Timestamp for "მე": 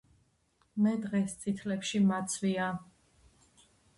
0.85-0.93